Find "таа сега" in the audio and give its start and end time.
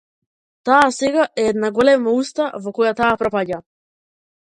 0.69-1.27